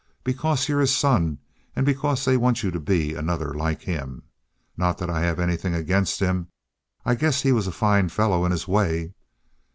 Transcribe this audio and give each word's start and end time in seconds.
Because 0.23 0.67
you're 0.67 0.79
his 0.81 0.95
son, 0.95 1.37
and 1.75 1.85
because 1.85 2.25
they 2.25 2.35
want 2.35 2.63
you 2.63 2.71
to 2.71 2.79
be 2.79 3.13
another 3.13 3.53
like 3.53 3.83
him. 3.83 4.23
Not 4.75 4.97
that 4.97 5.11
I 5.11 5.21
have 5.21 5.39
anything 5.39 5.75
against 5.75 6.19
him. 6.19 6.47
I 7.05 7.13
guess 7.13 7.43
he 7.43 7.51
was 7.51 7.67
a 7.67 7.71
fine 7.71 8.09
fellow 8.09 8.43
in 8.43 8.51
his 8.51 8.67
way." 8.67 9.13